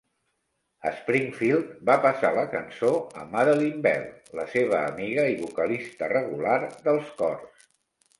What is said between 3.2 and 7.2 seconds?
a Madeline Bell, la seva amiga i vocalista regular dels